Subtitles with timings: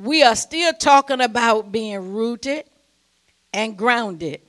[0.00, 2.64] we are still talking about being rooted
[3.52, 4.40] and grounded.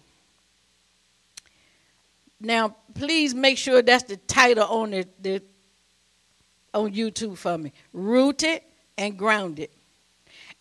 [2.40, 5.44] Now, please make sure that's the title on the, the
[6.74, 7.74] on YouTube for me.
[7.92, 8.62] Rooted
[8.98, 9.70] and grounded.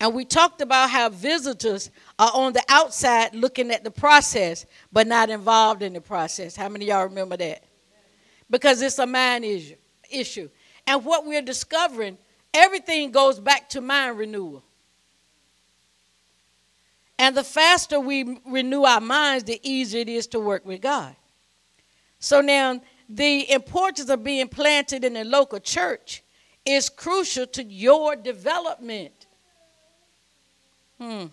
[0.01, 1.89] And we talked about how visitors
[2.19, 6.55] are on the outside looking at the process, but not involved in the process.
[6.55, 7.63] How many y'all remember that?
[8.49, 9.75] Because it's a mind issue.
[10.09, 10.49] issue.
[10.85, 12.17] And what we're discovering,
[12.53, 14.63] everything goes back to mind renewal.
[17.21, 21.15] And the faster we renew our minds, the easier it is to work with God.
[22.17, 26.23] So now, the importance of being planted in a local church
[26.65, 29.27] is crucial to your development.
[30.97, 31.25] Hmm.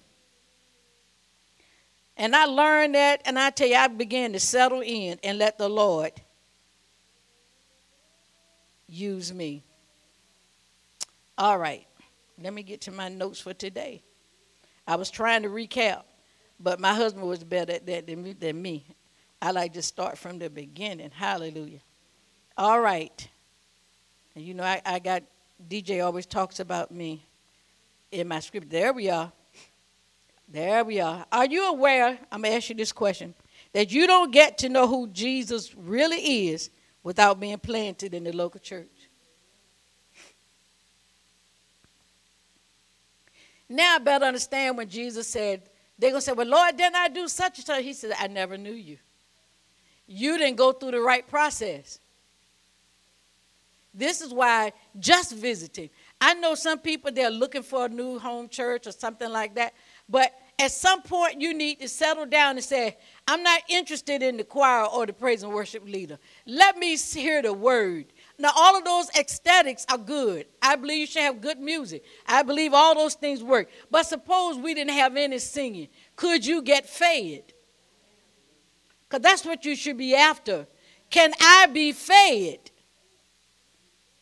[2.18, 5.56] And I learned that, and I tell you, I began to settle in and let
[5.56, 6.12] the Lord
[8.86, 9.62] use me.
[11.38, 11.86] All right,
[12.38, 14.02] let me get to my notes for today.
[14.88, 16.04] I was trying to recap,
[16.58, 18.32] but my husband was better at that than me.
[18.32, 18.86] Than me.
[19.40, 21.10] I like to start from the beginning.
[21.10, 21.80] Hallelujah.
[22.56, 23.28] All right.
[24.34, 25.22] And you know, I, I got,
[25.68, 27.22] DJ always talks about me
[28.10, 28.70] in my script.
[28.70, 29.30] There we are.
[30.48, 31.26] There we are.
[31.30, 32.18] Are you aware?
[32.32, 33.34] I'm going to ask you this question
[33.74, 36.70] that you don't get to know who Jesus really is
[37.02, 38.88] without being planted in the local church.
[43.68, 45.62] Now I better understand when Jesus said,
[45.98, 47.82] they're going to say, Well, Lord, didn't I do such and such?
[47.82, 48.98] He said, I never knew you.
[50.06, 52.00] You didn't go through the right process.
[53.92, 55.90] This is why just visiting.
[56.20, 59.74] I know some people they're looking for a new home church or something like that,
[60.08, 64.36] but at some point you need to settle down and say, I'm not interested in
[64.36, 66.18] the choir or the praise and worship leader.
[66.46, 68.06] Let me hear the word.
[68.38, 70.46] Now, all of those aesthetics are good.
[70.62, 72.04] I believe you should have good music.
[72.24, 73.68] I believe all those things work.
[73.90, 75.88] But suppose we didn't have any singing.
[76.14, 77.42] Could you get fed?
[79.08, 80.68] Because that's what you should be after.
[81.10, 82.70] Can I be fed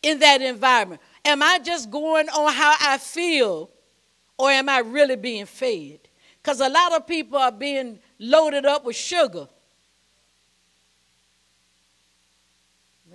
[0.02, 1.02] in that environment?
[1.24, 3.68] Am I just going on how I feel
[4.38, 5.98] or am I really being fed?
[6.42, 9.48] Because a lot of people are being loaded up with sugar.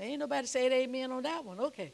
[0.01, 1.59] Ain't nobody said amen on that one.
[1.59, 1.94] Okay.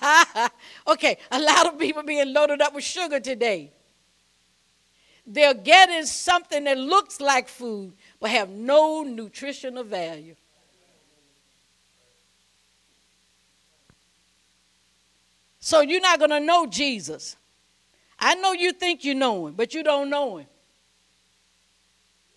[0.86, 3.72] okay, a lot of people being loaded up with sugar today.
[5.26, 10.34] They're getting something that looks like food but have no nutritional value.
[15.60, 17.36] So you're not going to know Jesus.
[18.18, 20.46] I know you think you know him, but you don't know him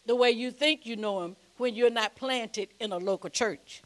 [0.05, 3.81] the way you think you know him when you're not planted in a local church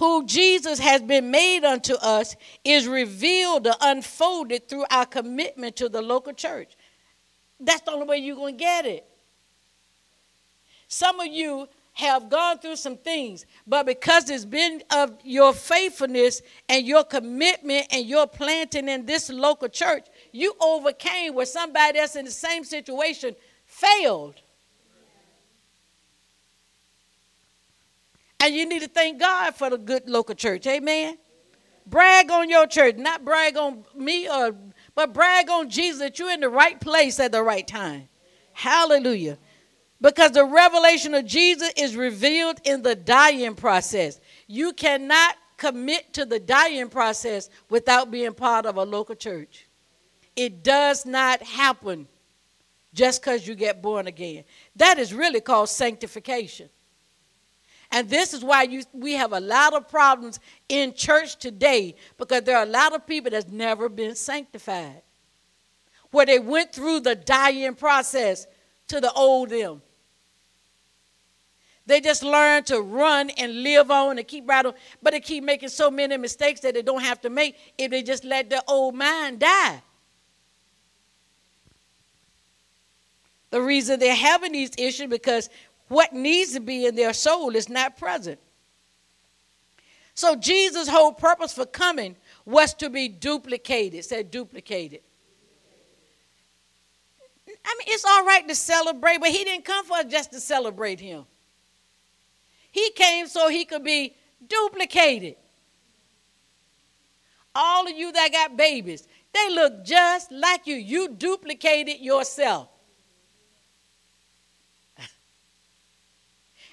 [0.00, 2.34] who Jesus has been made unto us
[2.64, 6.74] is revealed or unfolded through our commitment to the local church.
[7.60, 9.04] That's the only way you're going to get it.
[10.88, 16.40] Some of you have gone through some things, but because it's been of your faithfulness
[16.70, 22.16] and your commitment and your planting in this local church, you overcame where somebody else
[22.16, 23.36] in the same situation
[23.66, 24.36] failed.
[28.40, 30.66] And you need to thank God for the good local church.
[30.66, 31.18] Amen.
[31.86, 34.54] Brag on your church, not brag on me or
[34.94, 38.08] but brag on Jesus that you're in the right place at the right time.
[38.52, 39.38] Hallelujah.
[40.00, 44.20] Because the revelation of Jesus is revealed in the dying process.
[44.46, 49.66] You cannot commit to the dying process without being part of a local church.
[50.36, 52.08] It does not happen
[52.94, 54.44] just because you get born again.
[54.76, 56.70] That is really called sanctification.
[57.92, 62.42] And this is why you, we have a lot of problems in church today because
[62.42, 65.02] there are a lot of people that's never been sanctified,
[66.10, 68.46] where they went through the dying process
[68.88, 69.82] to the old them.
[71.86, 75.42] They just learn to run and live on and keep right on, but they keep
[75.42, 78.62] making so many mistakes that they don't have to make if they just let their
[78.68, 79.82] old mind die.
[83.50, 85.50] The reason they're having these issues because
[85.90, 88.38] what needs to be in their soul is not present.
[90.14, 92.14] So Jesus' whole purpose for coming
[92.44, 94.04] was to be duplicated.
[94.04, 95.00] Said duplicated.
[97.48, 100.38] I mean, it's all right to celebrate, but he didn't come for us just to
[100.38, 101.24] celebrate him.
[102.70, 104.14] He came so he could be
[104.46, 105.34] duplicated.
[107.52, 110.76] All of you that got babies, they look just like you.
[110.76, 112.68] You duplicated yourself.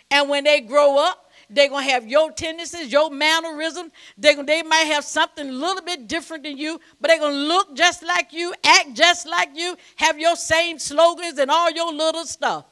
[0.09, 3.91] And when they grow up They're going to have your tendencies, your mannerisms.
[4.17, 7.39] They, they might have something a little bit different than you, but they're going to
[7.39, 11.93] look just like you, act just like you, have your same slogans and all your
[11.93, 12.65] little stuff.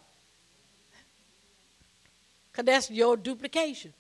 [2.52, 3.94] Because that's your duplication.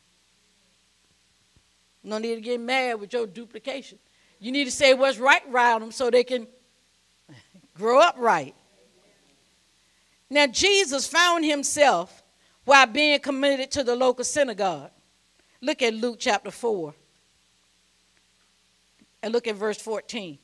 [2.04, 3.98] No need to get mad with your duplication.
[4.40, 6.48] You need to say what's right around them so they can
[7.76, 8.54] grow up right.
[10.30, 12.24] Now, Jesus found himself
[12.65, 14.89] while being committed to the local synagogue.
[15.62, 16.94] Look at Luke chapter 4
[19.23, 20.38] and look at verse 14.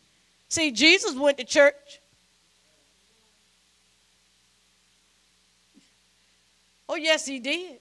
[0.48, 2.00] See, Jesus went to church.
[6.88, 7.80] Oh, yes, he did.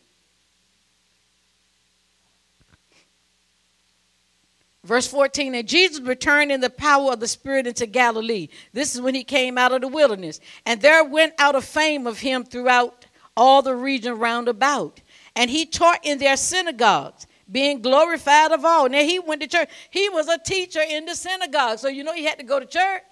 [4.85, 8.49] Verse 14, and Jesus returned in the power of the Spirit into Galilee.
[8.73, 10.41] This is when he came out of the wilderness.
[10.65, 13.00] And there went out a fame of him throughout
[13.37, 15.01] all the region round about.
[15.37, 18.89] And he taught in their synagogues, being glorified of all.
[18.89, 19.69] Now he went to church.
[19.91, 21.79] He was a teacher in the synagogue.
[21.79, 23.03] So you know he had to go to church.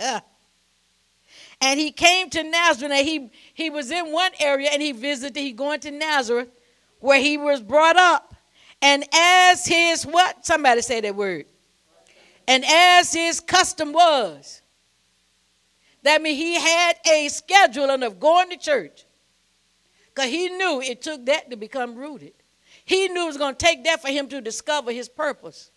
[1.60, 2.92] and he came to Nazareth.
[2.92, 6.50] And he, he was in one area and he visited, he going to Nazareth
[7.00, 8.34] where he was brought up.
[8.80, 10.46] And as his what?
[10.46, 11.46] Somebody say that word.
[12.46, 14.62] And as his custom was.
[16.08, 19.04] That means he had a scheduling of going to church.
[20.06, 22.32] Because he knew it took that to become rooted.
[22.86, 25.70] He knew it was going to take that for him to discover his purpose.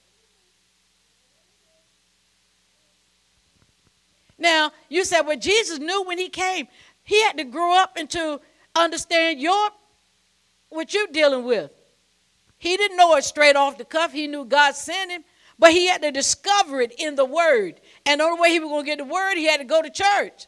[4.39, 6.69] Now, you said, well, Jesus knew when he came,
[7.03, 8.39] he had to grow up and to
[8.73, 9.69] understand your
[10.69, 11.71] what you're dealing with.
[12.57, 14.13] He didn't know it straight off the cuff.
[14.13, 15.25] He knew God sent him,
[15.61, 17.79] but he had to discover it in the Word.
[18.07, 19.79] And the only way he was going to get the Word, he had to go
[19.83, 20.47] to church.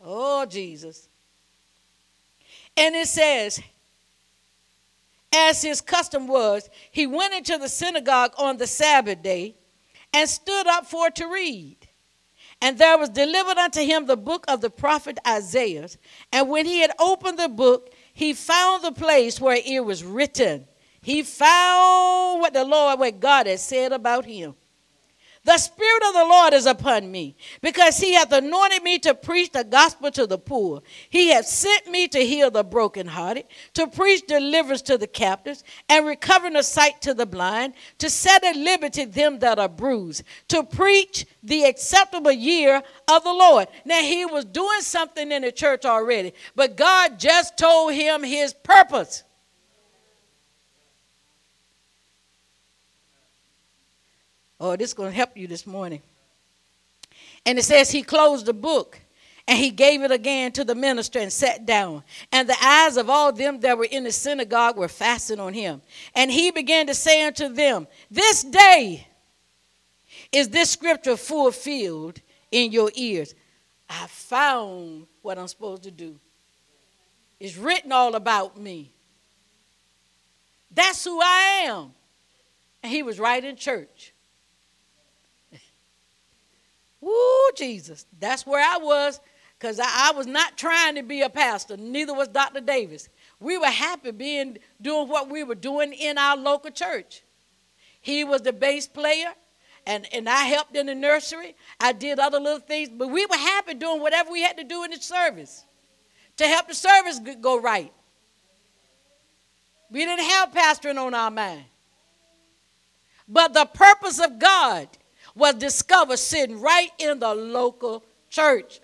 [0.00, 1.08] Oh, Jesus.
[2.76, 3.60] And it says,
[5.34, 9.56] as his custom was, he went into the synagogue on the Sabbath day
[10.14, 11.76] and stood up for to read.
[12.62, 15.88] And there was delivered unto him the book of the prophet Isaiah.
[16.32, 20.66] And when he had opened the book, he found the place where it was written.
[21.00, 24.54] He found what the Lord, what God had said about him.
[25.42, 29.52] The Spirit of the Lord is upon me, because he hath anointed me to preach
[29.52, 30.82] the gospel to the poor.
[31.08, 36.06] He hath sent me to heal the brokenhearted, to preach deliverance to the captives, and
[36.06, 40.62] recovering the sight to the blind, to set at liberty them that are bruised, to
[40.62, 43.68] preach the acceptable year of the Lord.
[43.86, 48.52] Now, he was doing something in the church already, but God just told him his
[48.52, 49.24] purpose.
[54.60, 56.02] Oh, this is going to help you this morning.
[57.46, 59.00] And it says he closed the book
[59.48, 62.04] and he gave it again to the minister and sat down.
[62.30, 65.80] And the eyes of all them that were in the synagogue were fastened on him.
[66.14, 69.06] And he began to say unto them, This day
[70.30, 72.20] is this scripture fulfilled
[72.52, 73.34] in your ears.
[73.88, 76.16] I found what I'm supposed to do.
[77.40, 78.92] It's written all about me.
[80.70, 81.92] That's who I am.
[82.82, 84.12] And he was right in church.
[87.00, 88.06] Woo, Jesus.
[88.18, 89.20] That's where I was
[89.58, 91.76] because I, I, was not trying to be a pastor.
[91.76, 92.60] Neither was Dr.
[92.60, 93.08] Davis.
[93.38, 97.22] We were happy being doing what we were doing in our local church.
[98.00, 99.32] He was the bass player,
[99.86, 101.54] and, and I helped in the nursery.
[101.78, 104.84] I did other little things, but we were happy doing whatever we had to do
[104.84, 105.64] in the service
[106.38, 107.92] to help the service go right.
[109.90, 111.64] We didn't have pastoring on our mind.
[113.28, 114.88] But the purpose of God
[115.34, 118.80] was discovered sitting right in the local church.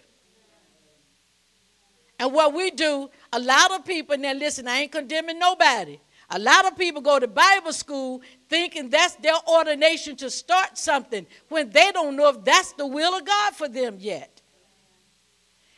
[2.19, 6.01] And what we do, a lot of people, now listen, I ain't condemning nobody.
[6.31, 11.27] A lot of people go to Bible school thinking that's their ordination to start something
[11.49, 14.43] when they don't know if that's the will of God for them yet.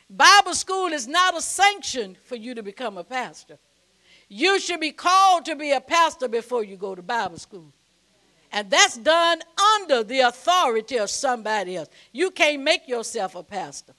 [0.09, 3.59] Bible school is not a sanction for you to become a pastor.
[4.27, 7.71] You should be called to be a pastor before you go to Bible school.
[8.51, 9.39] And that's done
[9.75, 11.89] under the authority of somebody else.
[12.11, 13.93] You can't make yourself a pastor.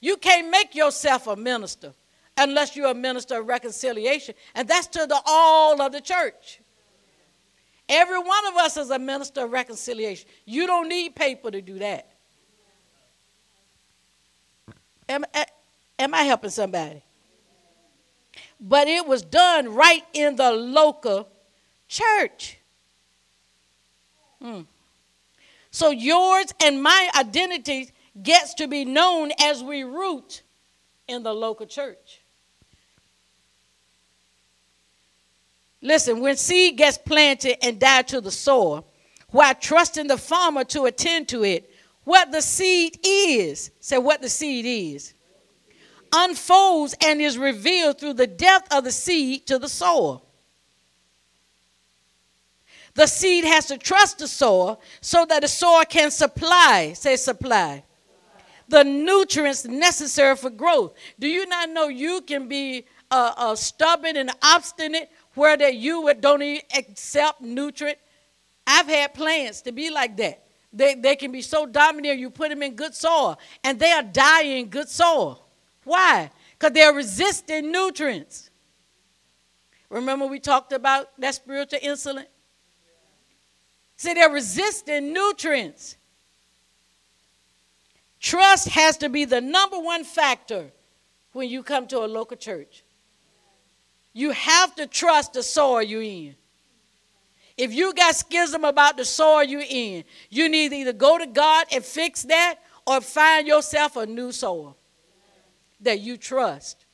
[0.00, 1.92] You can't make yourself a minister
[2.36, 4.34] unless you're a minister of reconciliation.
[4.54, 6.60] And that's to the all of the church.
[7.88, 10.28] Every one of us is a minister of reconciliation.
[10.44, 12.08] You don't need paper to do that.
[15.08, 15.24] Am,
[15.98, 17.02] am I helping somebody?
[18.60, 21.28] But it was done right in the local
[21.88, 22.58] church.
[24.42, 24.66] Mm.
[25.70, 27.90] So yours and my identity
[28.22, 30.42] gets to be known as we root
[31.08, 32.20] in the local church.
[35.80, 38.86] Listen, when seed gets planted and die to the soil,
[39.30, 41.70] while trusting the farmer to attend to it,
[42.04, 45.14] what the seed is, say what the seed is,
[46.12, 50.24] unfolds and is revealed through the depth of the seed to the soil.
[52.94, 57.84] The seed has to trust the soil so that the soil can supply, say supply,
[58.68, 60.94] the nutrients necessary for growth.
[61.18, 66.12] Do you not know you can be uh, uh, stubborn and obstinate where that you
[66.20, 67.98] don't even accept nutrient?
[68.66, 70.44] I've had plants to be like that.
[70.72, 74.02] They, they can be so dominant, you put them in good soil, and they are
[74.02, 75.44] dying in good soil.
[75.84, 76.30] Why?
[76.58, 78.50] Because they're resisting nutrients.
[79.90, 82.24] Remember, we talked about that spiritual insulin?
[84.02, 85.94] See, they're resisting nutrients.
[88.18, 90.72] Trust has to be the number one factor
[91.34, 92.82] when you come to a local church.
[94.12, 96.34] You have to trust the soil you're in.
[97.56, 101.26] If you got schism about the soil you're in, you need to either go to
[101.28, 104.76] God and fix that or find yourself a new soil
[105.80, 106.86] that you trust.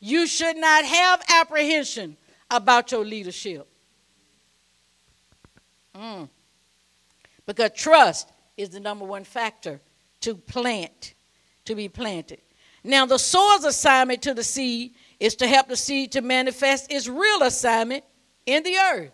[0.00, 2.16] You should not have apprehension
[2.50, 3.68] about your leadership.
[5.98, 6.28] Mm.
[7.46, 9.80] Because trust is the number one factor
[10.20, 11.14] to plant,
[11.64, 12.40] to be planted.
[12.84, 17.08] Now, the soil's assignment to the seed is to help the seed to manifest its
[17.08, 18.04] real assignment
[18.46, 19.10] in the earth.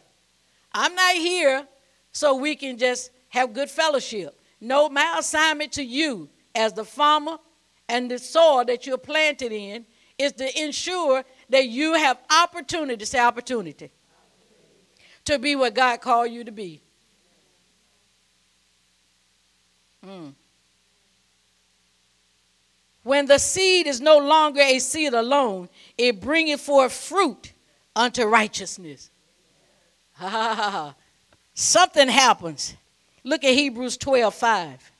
[0.73, 1.67] I'm not here
[2.13, 4.39] so we can just have good fellowship.
[4.61, 7.39] No, my assignment to you as the farmer
[7.89, 9.87] and the soil that you're planted in
[10.19, 13.91] is to ensure that you have opportunity, say opportunity,
[15.25, 16.81] to be what God called you to be.
[20.07, 20.35] Mm.
[23.03, 27.53] When the seed is no longer a seed alone, it bringeth forth fruit
[27.95, 29.11] unto righteousness.
[31.55, 32.75] Something happens.
[33.23, 34.91] Look at Hebrews 12 5.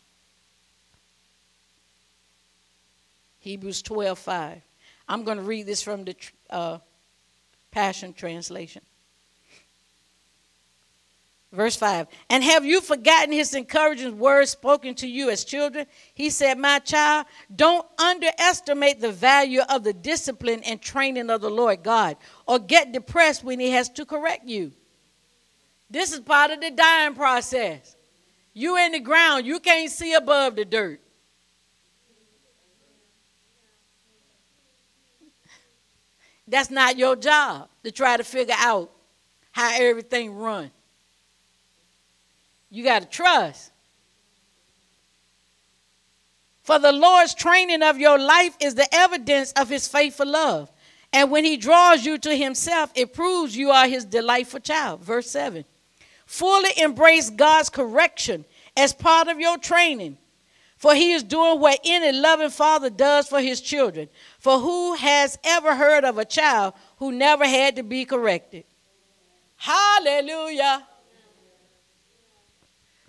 [3.41, 4.63] Hebrews 12 5.
[5.09, 6.17] I'm going to read this from the
[6.49, 6.79] uh,
[7.71, 8.83] Passion Translation.
[11.55, 15.87] Verse 5 And have you forgotten his encouraging words spoken to you as children?
[16.13, 21.51] He said, My child, don't underestimate the value of the discipline and training of the
[21.51, 24.73] Lord God, or get depressed when he has to correct you.
[25.89, 27.95] This is part of the dying process.
[28.53, 31.01] You in the ground, you can't see above the dirt.
[36.49, 38.91] That's not your job to try to figure out
[39.53, 40.71] how everything runs.
[42.75, 43.71] You got to trust.
[46.65, 50.69] For the Lord's training of your life is the evidence of his faithful love.
[51.13, 55.03] And when he draws you to himself, it proves you are his delightful child.
[55.03, 55.65] Verse 7.
[56.27, 58.45] Fully embrace God's correction
[58.77, 60.19] as part of your training.
[60.77, 64.09] For he is doing what any loving father does for his children.
[64.41, 68.65] For who has ever heard of a child who never had to be corrected?
[69.59, 70.85] Hallelujah.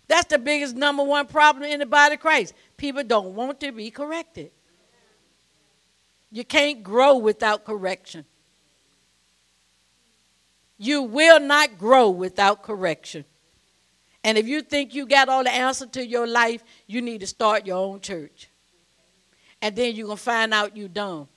[0.07, 2.53] That's the biggest number one problem in the body of Christ.
[2.77, 4.51] People don't want to be corrected.
[6.31, 8.25] You can't grow without correction.
[10.77, 13.25] You will not grow without correction.
[14.24, 17.27] And if you think you got all the answer to your life, you need to
[17.27, 18.50] start your own church.
[19.62, 21.27] And then you're going to find out you're dumb.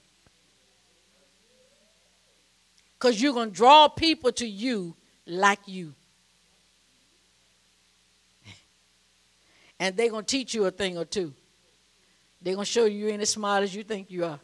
[2.98, 4.96] Because you're going to draw people to you
[5.26, 5.94] like you.
[9.80, 11.32] And they're going to teach you a thing or two.
[12.42, 14.40] They're going to show you you ain't as smart as you think you are.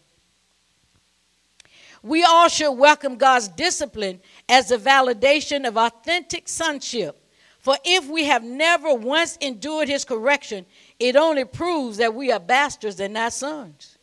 [2.03, 7.21] We all should welcome God's discipline as a validation of authentic sonship.
[7.61, 10.67] For if we have never once endured his correction,
[10.99, 13.97] it only proves that we are bastards and not sons.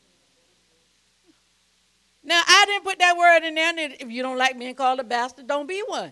[2.23, 3.73] Now, I didn't put that word in there.
[3.77, 6.11] If you don't like being called a bastard, don't be one.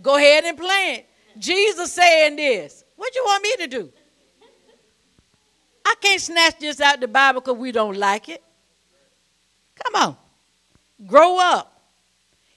[0.00, 1.04] Go ahead and plant.
[1.38, 2.84] Jesus saying this.
[2.94, 3.92] What you want me to do?
[5.86, 8.42] I can't snatch this out the Bible because we don't like it.
[9.84, 10.16] Come on.
[11.06, 11.80] Grow up.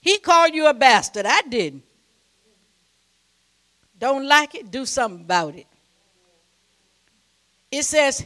[0.01, 1.27] He called you a bastard.
[1.27, 1.83] I didn't.
[3.99, 4.71] Don't like it?
[4.71, 5.67] Do something about it.
[7.71, 8.25] It says,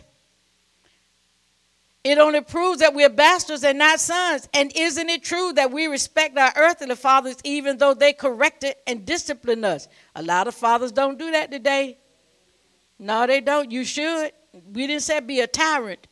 [2.05, 4.47] It only proves that we're bastards and not sons.
[4.53, 9.05] And isn't it true that we respect our earthly fathers even though they corrected and
[9.05, 9.89] disciplined us?
[10.15, 11.97] A lot of fathers don't do that today.
[12.97, 13.69] No, they don't.
[13.69, 14.31] You should.
[14.53, 16.07] We didn't say be a tyrant,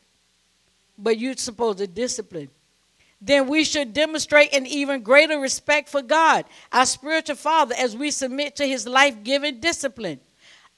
[0.98, 2.50] but you're supposed to discipline.
[3.20, 8.10] Then we should demonstrate an even greater respect for God, our spiritual father, as we
[8.10, 10.18] submit to his life giving discipline.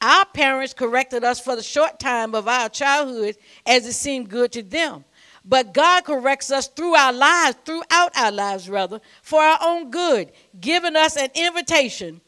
[0.02, 4.52] Our parents corrected us for the short time of our childhood as it seemed good
[4.52, 5.06] to them.
[5.46, 10.30] But God corrects us through our lives, throughout our lives, rather, for our own good,
[10.60, 12.20] giving us an invitation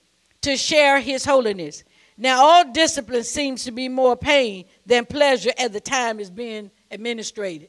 [0.43, 1.85] to share His holiness.
[2.17, 6.71] Now, all discipline seems to be more pain than pleasure at the time is being
[6.91, 7.69] administrated.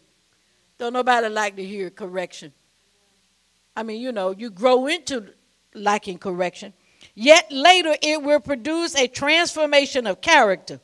[0.77, 2.53] Don't nobody like to hear correction.
[3.75, 5.33] I mean, you know, you grow into
[5.73, 6.73] liking correction.
[7.15, 10.79] Yet later it will produce a transformation of character,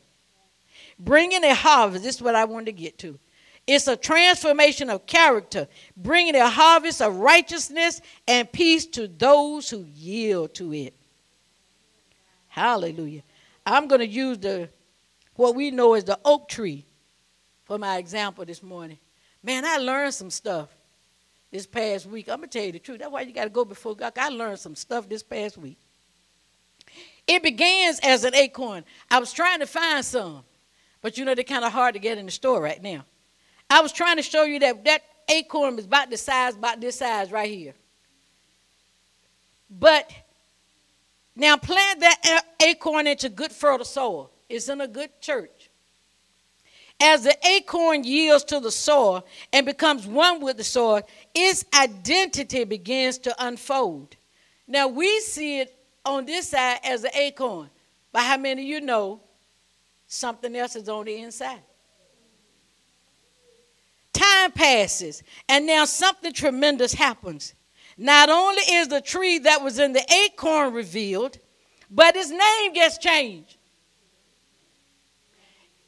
[0.97, 2.03] bringing a harvest.
[2.03, 3.19] This is what I wanted to get to.
[3.65, 9.85] It's a transformation of character, bringing a harvest of righteousness and peace to those who
[9.95, 10.93] yield to it.
[12.49, 13.21] Hallelujah.
[13.65, 14.69] I'm going to use the
[15.35, 16.85] what we know as the oak tree
[17.65, 18.97] for my example this morning.
[19.41, 20.69] Man, I learned some stuff
[21.51, 22.29] this past week.
[22.29, 22.99] I'm going to tell you the truth.
[22.99, 24.13] That's why you got to go before God.
[24.17, 25.77] I learned some stuff this past week.
[27.27, 28.83] It begins as an acorn.
[29.09, 30.43] I was trying to find some,
[31.01, 33.05] but you know they're kind of hard to get in the store right now.
[33.69, 36.97] I was trying to show you that that acorn is about the size, about this
[36.97, 37.73] size right here.
[39.69, 40.11] But
[41.35, 44.29] now plant that acorn into good fertile soil.
[44.49, 45.69] It's in a good church.
[47.01, 51.01] As the acorn yields to the soil and becomes one with the soil,
[51.33, 54.15] its identity begins to unfold.
[54.67, 55.75] Now we see it
[56.05, 57.69] on this side as an acorn.
[58.11, 59.19] But how many of you know
[60.07, 61.61] something else is on the inside?
[64.13, 67.55] Time passes, and now something tremendous happens.
[67.97, 71.38] Not only is the tree that was in the acorn revealed,
[71.91, 73.57] but his name gets changed.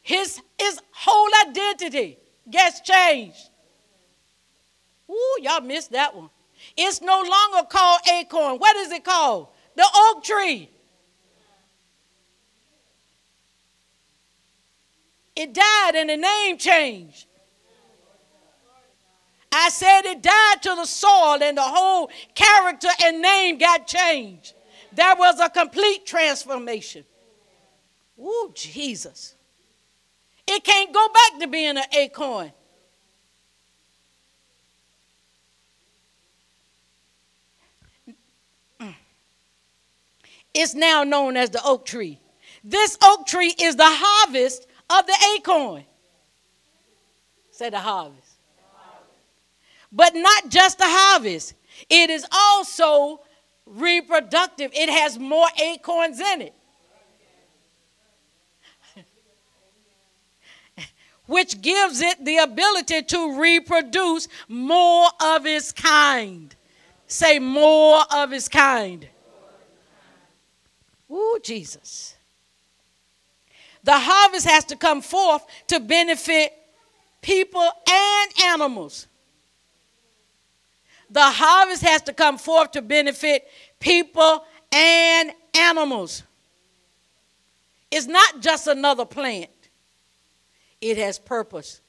[0.01, 2.17] His, his whole identity
[2.49, 3.49] gets changed.
[5.09, 6.29] Ooh, y'all missed that one.
[6.77, 8.57] It's no longer called acorn.
[8.57, 9.47] What is it called?
[9.75, 10.69] the oak tree.
[15.35, 17.27] It died and the name changed.
[19.57, 24.53] I said it died to the soil and the whole character and name got changed.
[24.91, 27.05] There was a complete transformation.
[28.19, 29.33] Ooh, Jesus.
[30.45, 32.51] It can't go back to being an acorn.
[40.53, 42.19] It's now known as the oak tree.
[42.61, 45.85] This oak tree is the harvest of the acorn.
[47.51, 48.24] Say the harvest.
[49.95, 51.53] But not just the harvest,
[51.89, 53.21] it is also
[53.65, 54.71] reproductive.
[54.73, 56.53] It has more acorns in it.
[61.27, 66.53] Which gives it the ability to reproduce more of its kind.
[67.07, 69.07] Say more of its kind.
[71.09, 72.15] Ooh, Jesus.
[73.85, 76.51] The harvest has to come forth to benefit
[77.21, 79.07] people and animals.
[81.15, 83.47] The harvest has to come forth to benefit
[83.79, 86.23] people and animals.
[87.89, 89.49] It's not just another plant,
[90.81, 91.79] it has purpose.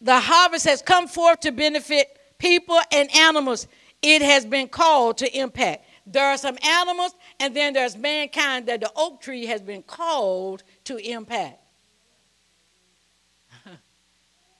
[0.00, 3.66] The harvest has come forth to benefit people and animals
[4.02, 5.84] it has been called to impact.
[6.06, 10.62] There are some animals, and then there's mankind that the oak tree has been called
[10.84, 11.63] to impact.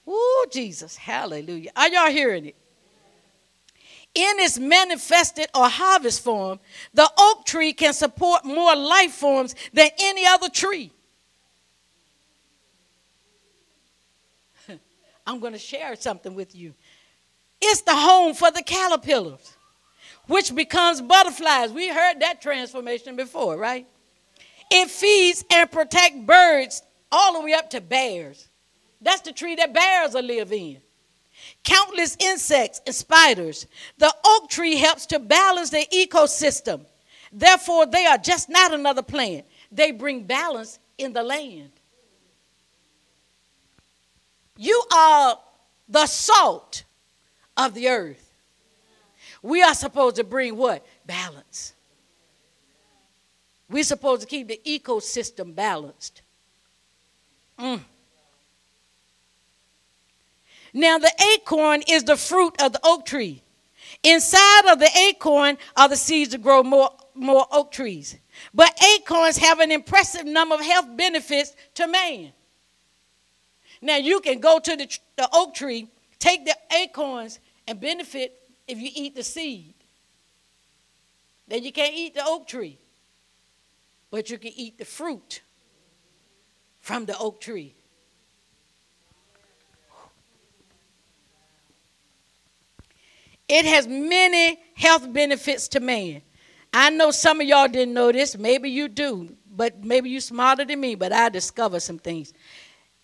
[0.09, 0.97] Ooh, Jesus.
[0.97, 1.71] Hallelujah.
[1.77, 2.57] Are y'all hearing it?
[4.14, 6.61] In its manifested or harvest form,
[6.93, 10.93] the oak tree can support more life forms than any other tree.
[15.27, 16.75] I'm going to share something with you.
[17.61, 19.57] It's the home for the caterpillars,
[20.29, 21.73] which becomes butterflies.
[21.73, 23.87] We heard that transformation before, right?
[24.71, 28.49] It feeds and protects birds all the way up to bears.
[29.05, 30.79] That's the tree that bears will live in.
[31.62, 33.67] Countless insects and spiders.
[33.99, 36.81] The oak tree helps to balance the ecosystem.
[37.31, 39.45] Therefore, they are just not another plant.
[39.71, 41.71] They bring balance in the land.
[44.57, 45.38] You are
[45.88, 46.85] the salt
[47.57, 48.31] of the earth.
[49.43, 50.87] We are supposed to bring what?
[51.05, 51.75] Balance.
[53.69, 56.23] We're supposed to keep the ecosystem balanced.
[57.59, 57.81] Mm.
[60.74, 63.42] Now, the acorn is the fruit of the oak tree.
[64.02, 68.16] Inside of the acorn are the seeds to grow more, more oak trees.
[68.52, 72.32] But acorns have an impressive number of health benefits to man.
[73.80, 78.78] Now, you can go to the, the oak tree, take the acorns, and benefit if
[78.78, 79.74] you eat the seed.
[81.46, 82.78] Then you can't eat the oak tree,
[84.10, 85.40] but you can eat the fruit
[86.80, 87.74] from the oak tree.
[93.48, 96.22] It has many health benefits to man.
[96.72, 98.37] I know some of y'all didn't know this.
[98.37, 102.33] Maybe you do, but maybe you're smarter than me, but I discovered some things.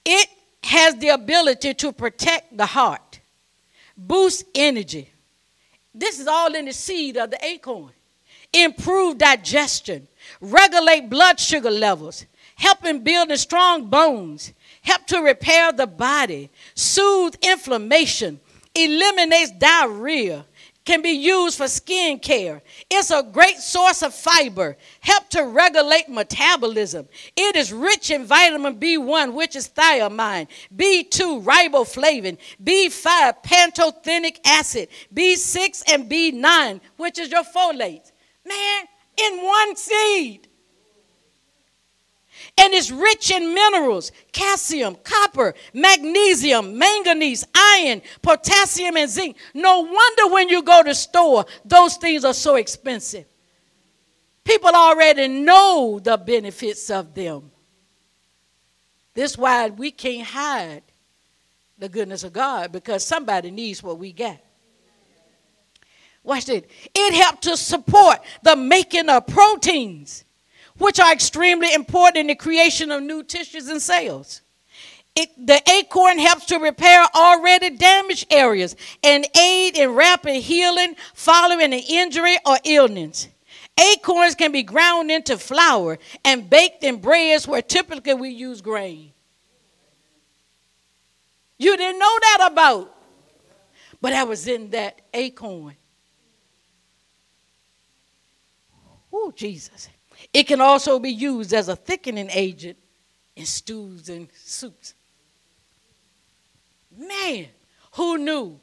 [0.04, 0.28] It
[0.64, 3.20] has the ability to protect the heart,
[3.96, 5.10] boost energy.
[5.94, 7.92] This is all in the seed of the acorn.
[8.52, 10.08] Improve digestion,
[10.40, 12.26] regulate blood sugar levels,
[12.56, 18.40] help in building strong bones, help to repair the body, soothe inflammation,
[18.74, 20.44] eliminates diarrhea,
[20.84, 22.62] can be used for skin care.
[22.90, 27.08] It's a great source of fiber, help to regulate metabolism.
[27.36, 35.92] It is rich in vitamin B1, which is thiamine, B2, riboflavin, B5, pantothenic acid, B6,
[35.92, 38.10] and B9, which is your folate.
[38.44, 38.84] Man,
[39.16, 40.48] in one seed
[42.58, 49.36] and it's rich in minerals calcium, copper, magnesium, manganese, iron, potassium, and zinc.
[49.54, 53.26] No wonder when you go to store, those things are so expensive.
[54.44, 57.50] People already know the benefits of them.
[59.14, 60.82] This why we can't hide
[61.78, 64.38] the goodness of God because somebody needs what we got.
[66.22, 66.70] Watch it.
[66.94, 70.24] It helped to support the making of proteins
[70.80, 74.40] which are extremely important in the creation of new tissues and cells.
[75.14, 81.72] It, the acorn helps to repair already damaged areas and aid in rapid healing following
[81.74, 83.28] an injury or illness.
[83.78, 89.12] Acorns can be ground into flour and baked in breads where typically we use grain.
[91.58, 92.94] You didn't know that about,
[94.00, 95.76] but I was in that acorn.
[99.12, 99.88] Oh, Jesus.
[100.32, 102.78] It can also be used as a thickening agent
[103.36, 104.94] in stews and soups.
[106.96, 107.46] Man,
[107.92, 108.60] who knew?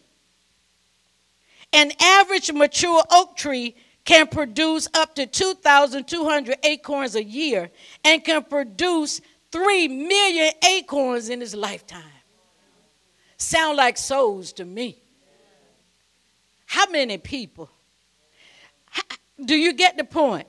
[1.74, 3.76] An average mature oak tree
[4.06, 7.70] can produce up to 2,200 acorns a year
[8.06, 9.20] and can produce
[9.52, 12.04] 3 million acorns in its lifetime.
[13.38, 14.98] Sound like souls to me.
[16.66, 17.70] How many people?
[19.46, 20.48] do you get the point?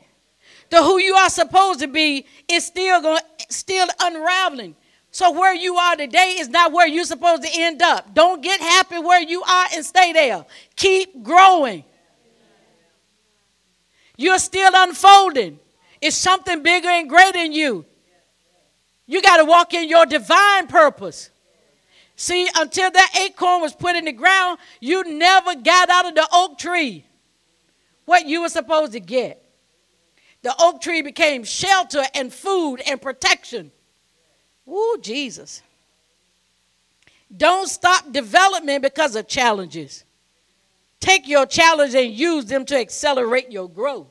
[0.71, 4.75] The who you are supposed to be is still going still unraveling.
[5.11, 8.15] So where you are today is not where you're supposed to end up.
[8.15, 10.45] Don't get happy where you are and stay there.
[10.77, 11.85] Keep growing.
[14.17, 15.59] You're still unfolding.
[16.01, 17.87] It's something bigger and greater than you.
[19.07, 21.31] You got to walk in your divine purpose.
[22.15, 26.29] See, until that acorn was put in the ground, you never got out of the
[26.33, 27.05] oak tree
[28.05, 29.43] what you were supposed to get.
[30.43, 33.73] The oak tree became shelter and food and protection.
[34.65, 35.63] Woo, Jesus.
[37.35, 40.05] Don't stop development because of challenges.
[41.01, 44.09] Take your challenge and use them to accelerate your growth.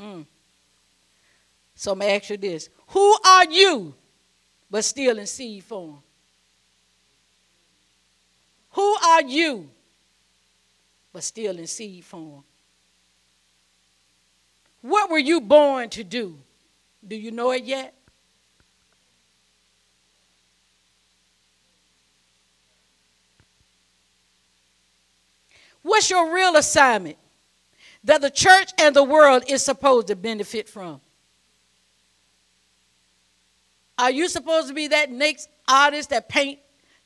[0.00, 0.26] Mm.
[1.74, 3.94] So may I ask you this Who are you
[4.70, 5.98] but still in seed form?
[8.70, 9.70] Who are you
[11.12, 12.42] but still in seed form?
[14.84, 16.38] What were you born to do?
[17.08, 17.94] Do you know it yet?
[25.80, 27.16] What's your real assignment
[28.04, 31.00] that the church and the world is supposed to benefit from?
[33.96, 36.58] Are you supposed to be that next artist that paint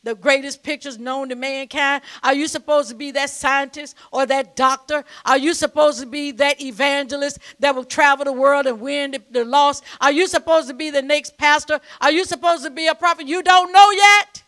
[0.02, 2.02] the greatest pictures known to mankind?
[2.22, 5.04] Are you supposed to be that scientist or that doctor?
[5.24, 9.22] Are you supposed to be that evangelist that will travel the world and win the,
[9.30, 9.84] the lost?
[10.00, 11.80] Are you supposed to be the next pastor?
[12.00, 13.26] Are you supposed to be a prophet?
[13.26, 14.42] You don't know yet?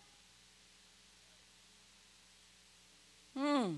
[3.37, 3.75] Hmm.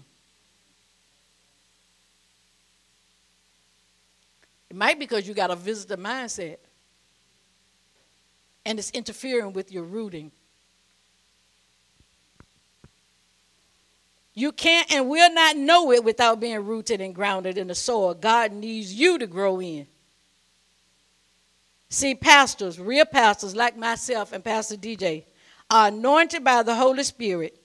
[4.71, 6.57] It might be because you got a visitor mindset
[8.65, 10.33] and it's interfering with your rooting.
[14.35, 18.15] You can't and will not know it without being rooted and grounded in the soil
[18.15, 19.87] God needs you to grow in.
[21.91, 25.25] See, pastors, real pastors like myself and Pastor DJ,
[25.69, 27.61] are anointed by the Holy Spirit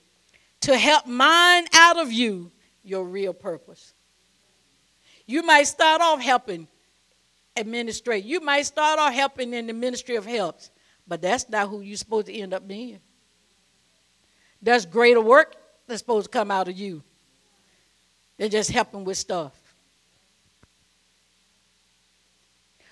[0.61, 2.51] to help mine out of you
[2.83, 3.93] your real purpose.
[5.25, 6.67] You might start off helping
[7.55, 8.23] administrate.
[8.23, 10.71] You might start off helping in the ministry of helps,
[11.07, 12.99] but that's not who you're supposed to end up being.
[14.61, 15.55] There's greater work
[15.87, 17.01] that's supposed to come out of you
[18.37, 19.53] than just helping with stuff.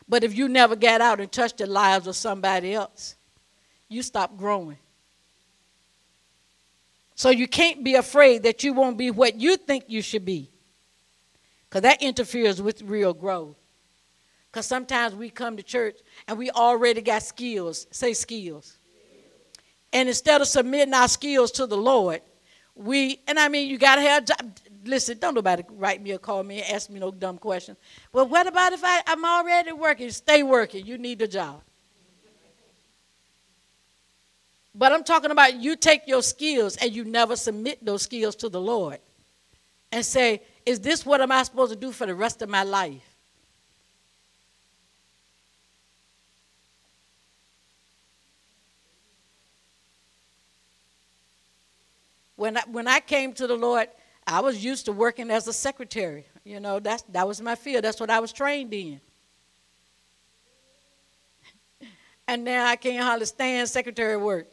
[0.08, 3.16] But if you never get out and touch the lives of somebody else,
[3.90, 4.78] you stop growing.
[7.16, 10.50] So you can't be afraid that you won't be what you think you should be.
[11.68, 13.56] Because that interferes with real growth.
[14.52, 17.88] Because sometimes we come to church and we already got skills.
[17.92, 18.78] Say skills.
[19.92, 22.22] And instead of submitting our skills to the Lord,
[22.76, 24.58] we, and I mean, you got to have, a job.
[24.84, 27.78] listen, don't nobody write me or call me and ask me no dumb questions.
[28.12, 30.10] Well, what about if I, I'm already working?
[30.12, 30.86] Stay working.
[30.86, 31.62] You need a job.
[34.78, 38.50] But I'm talking about you take your skills and you never submit those skills to
[38.50, 39.00] the Lord
[39.94, 42.64] and say, Is this what am I supposed to do for the rest of my
[42.64, 43.05] life?
[52.46, 53.88] When I, when I came to the Lord,
[54.28, 56.28] I was used to working as a secretary.
[56.44, 57.84] You know, that's, that was my field.
[57.84, 59.02] That's what I was trained in.
[62.28, 64.48] and now I can't hardly stand secretary work.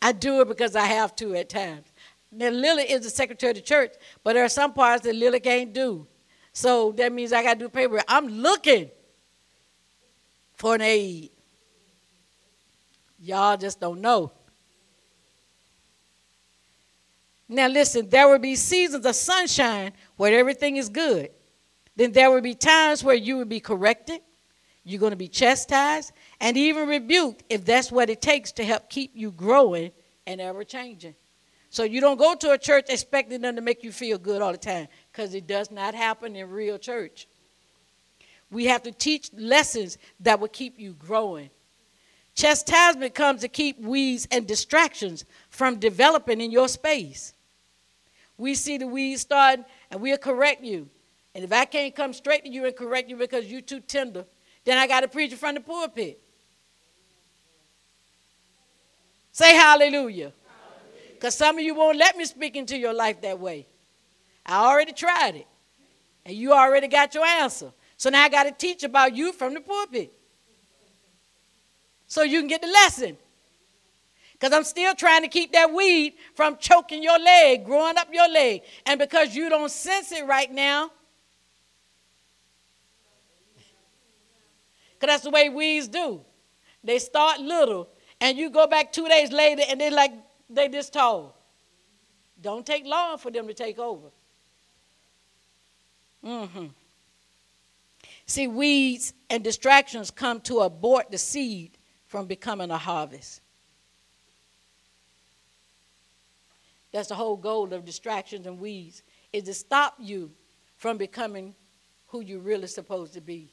[0.00, 1.84] I do it because I have to at times.
[2.32, 3.92] Now, Lily is the secretary of the church,
[4.24, 6.06] but there are some parts that Lily can't do.
[6.54, 8.04] So that means I got to do paperwork.
[8.08, 8.90] I'm looking
[10.54, 11.28] for an aide.
[13.20, 14.32] Y'all just don't know.
[17.48, 21.30] Now, listen, there will be seasons of sunshine where everything is good.
[21.96, 24.20] Then there will be times where you will be corrected,
[24.84, 28.88] you're going to be chastised, and even rebuked if that's what it takes to help
[28.88, 29.90] keep you growing
[30.26, 31.14] and ever changing.
[31.70, 34.52] So you don't go to a church expecting them to make you feel good all
[34.52, 37.26] the time because it does not happen in real church.
[38.50, 41.50] We have to teach lessons that will keep you growing.
[42.34, 47.34] Chastisement comes to keep weeds and distractions from developing in your space.
[48.38, 50.88] We see the weeds starting and we'll correct you.
[51.34, 54.24] And if I can't come straight to you and correct you because you're too tender,
[54.64, 56.20] then I got to preach from the pulpit.
[59.32, 60.32] Say hallelujah.
[61.14, 63.66] Because some of you won't let me speak into your life that way.
[64.46, 65.46] I already tried it.
[66.24, 67.72] And you already got your answer.
[67.96, 70.12] So now I got to teach about you from the pulpit.
[72.06, 73.16] So you can get the lesson.
[74.38, 78.28] Because I'm still trying to keep that weed from choking your leg, growing up your
[78.28, 78.62] leg.
[78.86, 80.90] And because you don't sense it right now,
[84.98, 86.20] because that's the way weeds do.
[86.84, 87.88] They start little
[88.20, 90.12] and you go back two days later and they're like,
[90.50, 91.36] they this tall.
[92.40, 94.08] Don't take long for them to take over.
[96.24, 96.66] Mm-hmm.
[98.26, 103.40] See, weeds and distractions come to abort the seed from becoming a harvest.
[106.92, 110.30] That's the whole goal of distractions and weeds, is to stop you
[110.76, 111.54] from becoming
[112.06, 113.52] who you're really supposed to be.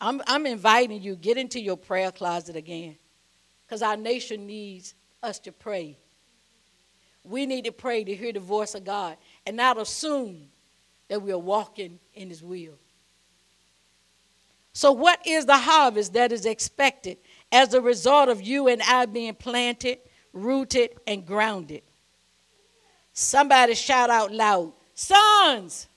[0.00, 2.96] I'm, I'm inviting you, get into your prayer closet again
[3.66, 5.98] because our nation needs us to pray.
[7.22, 9.16] We need to pray to hear the voice of God
[9.46, 10.48] and not assume
[11.08, 12.78] that we are walking in His will.
[14.72, 17.18] So, what is the harvest that is expected
[17.52, 19.98] as a result of you and I being planted,
[20.34, 21.82] rooted, and grounded?
[23.14, 25.88] Somebody shout out loud, Sons!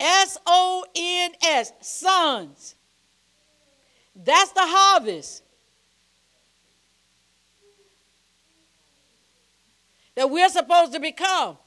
[0.00, 2.74] S O N S, sons.
[4.14, 5.42] That's the harvest.
[10.14, 11.58] That we're supposed to become.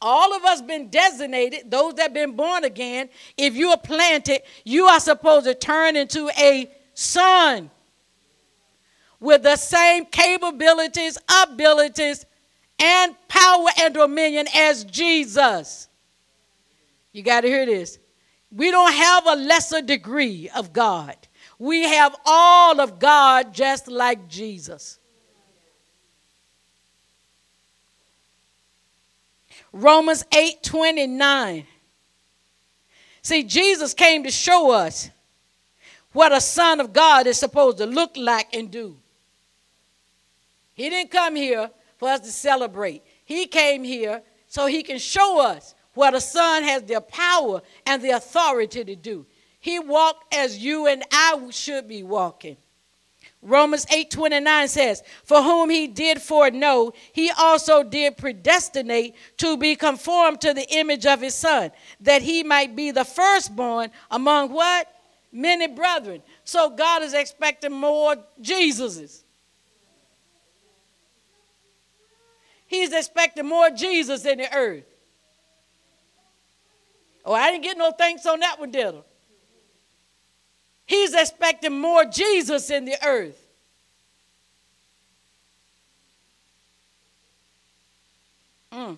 [0.00, 4.86] All of us been designated, those that been born again, if you are planted, you
[4.86, 7.70] are supposed to turn into a son
[9.20, 12.24] with the same capabilities, abilities,
[12.78, 15.88] and power and dominion as Jesus.
[17.12, 17.98] You got to hear this.
[18.50, 21.16] We don't have a lesser degree of God.
[21.58, 24.98] We have all of God just like Jesus.
[29.72, 31.66] Romans 8 29.
[33.20, 35.10] See, Jesus came to show us
[36.16, 38.96] what a son of God is supposed to look like and do.
[40.72, 45.42] He didn't come here for us to celebrate, He came here so He can show
[45.42, 49.26] us what the Son has the power and the authority to do.
[49.60, 52.56] He walked as you and I should be walking.
[53.42, 59.76] Romans 8 29 says, For whom he did foreknow, he also did predestinate to be
[59.76, 64.88] conformed to the image of his son, that he might be the firstborn among what?
[65.36, 66.22] Many brethren.
[66.44, 69.20] So God is expecting more Jesuses.
[72.66, 74.86] He's expecting more Jesus in the earth.
[77.22, 79.00] Oh, I didn't get no thanks on that one, did I?
[80.86, 83.38] He's expecting more Jesus in the earth.
[88.72, 88.96] Mm.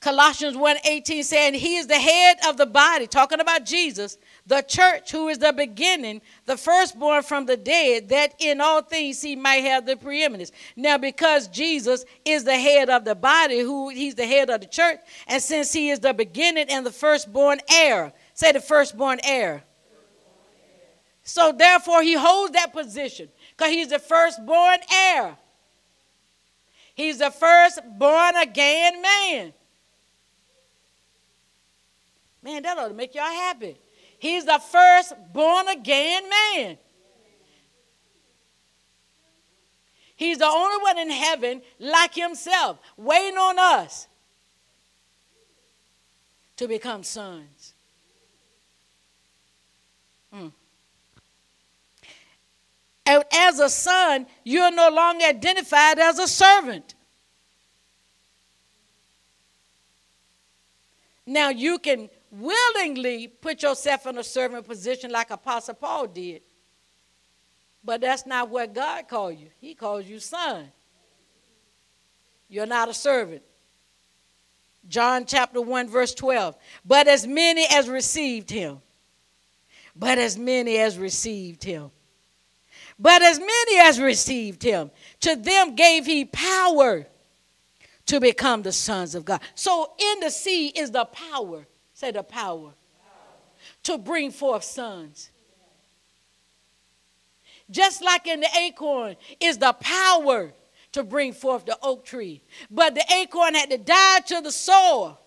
[0.00, 5.10] Colossians 1:18 saying he is the head of the body, talking about Jesus, the church
[5.10, 9.62] who is the beginning, the firstborn from the dead, that in all things he might
[9.62, 10.52] have the preeminence.
[10.74, 14.66] Now, because Jesus is the head of the body, who he's the head of the
[14.66, 19.64] church, and since he is the beginning and the firstborn heir, say the firstborn heir.
[21.24, 25.36] So therefore, he holds that position because he's the firstborn heir.
[26.94, 29.52] He's the first born again man.
[32.42, 33.76] Man, that ought to make y'all happy.
[34.18, 36.78] He's the first born again man.
[40.16, 44.06] He's the only one in heaven like himself, waiting on us
[46.58, 47.72] to become sons.
[50.34, 50.52] Mm.
[53.06, 56.94] And as a son, you're no longer identified as a servant.
[61.26, 66.42] Now you can willingly put yourself in a servant position like Apostle Paul did.
[67.82, 69.48] But that's not what God called you.
[69.60, 70.70] He calls you son.
[72.48, 73.42] You're not a servant.
[74.88, 76.56] John chapter 1, verse 12.
[76.84, 78.80] But as many as received him,
[79.94, 81.90] but as many as received him,
[82.98, 84.90] but as many as received him,
[85.20, 87.06] to them gave he power
[88.06, 89.40] to become the sons of God.
[89.54, 91.66] So in the seed is the power
[92.00, 92.70] Say the power.
[93.82, 95.28] To bring forth sons.
[97.70, 100.54] Just like in the acorn is the power
[100.92, 102.42] to bring forth the oak tree.
[102.70, 105.20] But the acorn had to die to the soil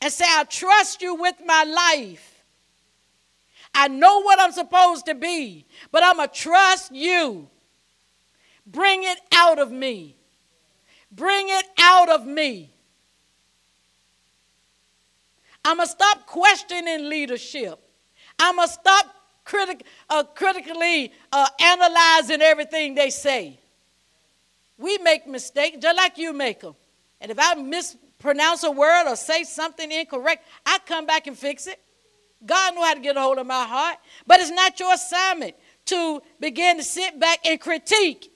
[0.00, 2.42] and say, I trust you with my life.
[3.74, 7.46] I know what I'm supposed to be, but I'm going to trust you.
[8.66, 10.16] Bring it out of me.
[11.12, 12.72] Bring it out of me.
[15.66, 17.80] I'm going to stop questioning leadership.
[18.38, 19.06] I'm going to stop
[19.44, 23.58] critic, uh, critically uh, analyzing everything they say.
[24.78, 26.76] We make mistakes just like you make them.
[27.20, 31.66] And if I mispronounce a word or say something incorrect, I come back and fix
[31.66, 31.80] it.
[32.44, 33.96] God knew how to get a hold of my heart.
[34.24, 38.30] But it's not your assignment to begin to sit back and critique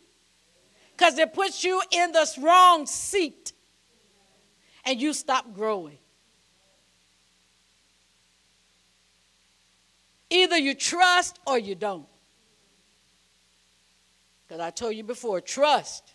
[0.96, 3.52] because it puts you in the wrong seat
[4.84, 5.98] and you stop growing.
[10.30, 12.06] Either you trust or you don't.
[14.46, 16.14] Because I told you before, trust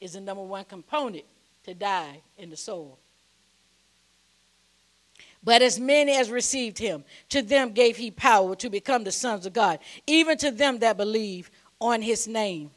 [0.00, 1.24] is the number one component
[1.64, 2.98] to die in the soul.
[5.42, 9.46] But as many as received him, to them gave he power to become the sons
[9.46, 12.70] of God, even to them that believe on his name.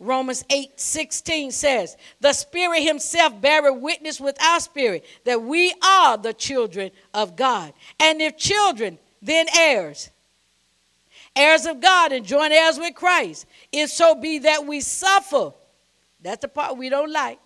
[0.00, 6.16] Romans 8 16 says, The Spirit Himself beareth witness with our spirit that we are
[6.16, 7.72] the children of God.
[8.00, 10.10] And if children, then heirs.
[11.34, 13.46] Heirs of God and joint heirs with Christ.
[13.72, 15.52] If so be that we suffer,
[16.22, 17.40] that's the part we don't like.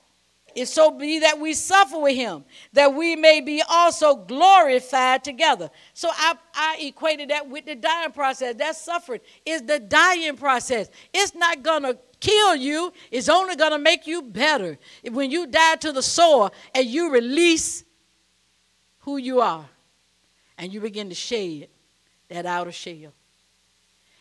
[0.54, 5.70] If so be that we suffer with him, that we may be also glorified together.
[5.94, 8.56] So I, I equated that with the dying process.
[8.56, 10.90] That suffering is the dying process.
[11.14, 14.76] It's not going to kill you, it's only going to make you better.
[15.08, 17.84] When you die to the soul and you release
[19.00, 19.68] who you are
[20.58, 21.68] and you begin to shed
[22.28, 23.12] that outer shell.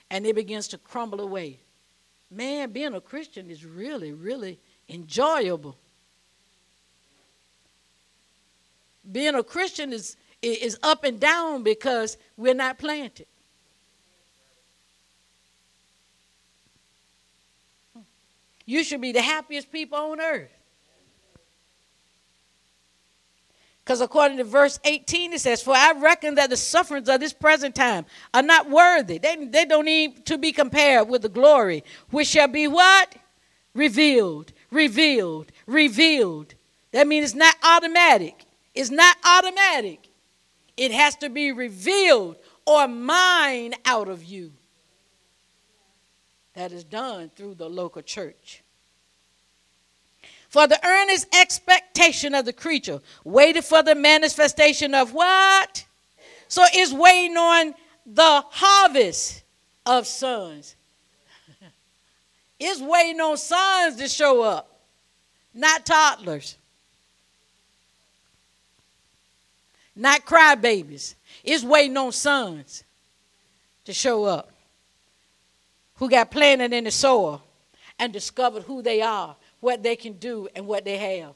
[0.10, 1.59] And it begins to crumble away.
[2.30, 5.76] Man, being a Christian is really, really enjoyable.
[9.11, 13.26] Being a Christian is, is up and down because we're not planted.
[17.93, 18.01] Hmm.
[18.66, 20.57] You should be the happiest people on earth.
[23.88, 27.31] Because according to verse 18, it says, For I reckon that the sufferings of this
[27.31, 29.17] present time are not worthy.
[29.17, 33.15] They, they don't need to be compared with the glory, which shall be what?
[33.73, 34.51] Revealed.
[34.71, 36.53] revealed, revealed.
[36.91, 38.43] That means it's not automatic.
[38.75, 40.09] It's not automatic.
[40.75, 42.35] It has to be revealed
[42.65, 44.51] or mined out of you.
[46.55, 48.63] That is done through the local church.
[50.58, 55.86] For the earnest expectation of the creature waited for the manifestation of what?
[56.47, 57.76] So it's waiting on
[58.08, 59.43] the harvest
[59.86, 60.76] of sons.
[62.60, 64.80] it's waiting on sons to show up,
[65.53, 66.58] not toddlers,
[69.95, 71.14] not crybabies.
[71.43, 72.84] It's waiting on sons
[73.86, 74.51] to show up
[75.97, 77.43] who got planted in the soil
[77.99, 81.34] and discovered who they are, what they can do, and what they have.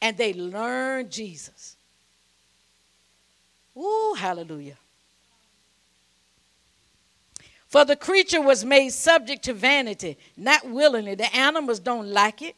[0.00, 1.76] And they learn Jesus.
[3.76, 4.76] Ooh, hallelujah.
[7.68, 11.14] For the creature was made subject to vanity, not willingly.
[11.14, 12.56] The animals don't like it.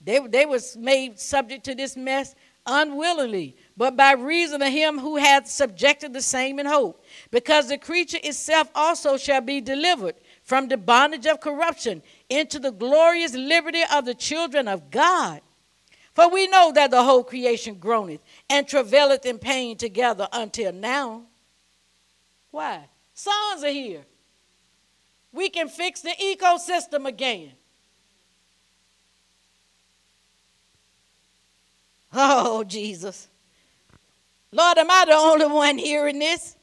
[0.00, 2.34] They, they was made subject to this mess
[2.66, 7.04] unwillingly, but by reason of him who hath subjected the same in hope.
[7.30, 12.70] Because the creature itself also shall be delivered from the bondage of corruption into the
[12.70, 15.40] glorious liberty of the children of God.
[16.14, 21.22] For we know that the whole creation groaneth and travaileth in pain together until now.
[22.50, 22.84] Why?
[23.14, 24.04] Sons are here.
[25.32, 27.52] We can fix the ecosystem again.
[32.16, 33.26] Oh, Jesus.
[34.52, 36.54] Lord, am I the only one hearing this?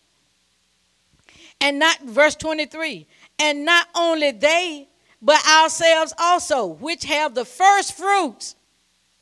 [1.59, 3.05] And not, verse 23,
[3.37, 4.87] and not only they,
[5.21, 8.55] but ourselves also, which have the first fruits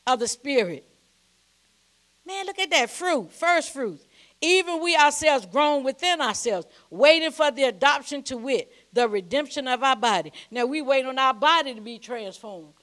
[0.08, 0.86] of the Spirit.
[2.26, 4.06] Man, look at that fruit, first fruits.
[4.42, 9.84] Even we ourselves groan within ourselves, waiting for the adoption to wit, the redemption of
[9.84, 10.32] our body.
[10.50, 12.74] Now we wait on our body to be transformed.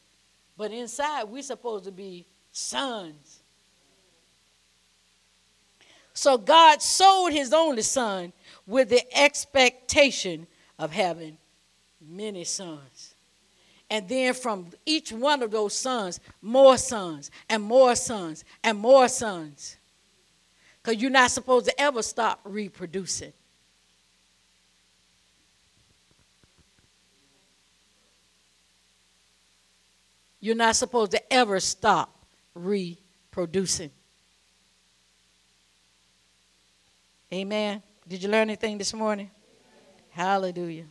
[0.58, 3.40] But inside, we're supposed to be sons.
[6.12, 8.32] So God sold his only son
[8.66, 10.46] with the expectation
[10.78, 11.38] of having
[12.00, 13.14] many sons.
[13.88, 19.08] And then from each one of those sons, more sons and more sons and more
[19.08, 19.76] sons.
[20.82, 23.32] Because you're not supposed to ever stop reproducing.
[30.40, 32.24] You're not supposed to ever stop
[32.54, 33.90] reproducing.
[37.32, 37.82] Amen.
[38.06, 39.30] Did you learn anything this morning?
[40.10, 40.84] Hallelujah.